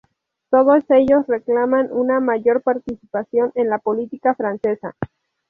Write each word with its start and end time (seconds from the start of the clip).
Todos 0.49 0.83
ellos 0.89 1.27
reclaman 1.27 1.89
una 1.91 2.19
mayor 2.19 2.63
participación 2.63 3.51
en 3.53 3.69
la 3.69 3.77
política 3.77 4.33
francesa. 4.33 4.95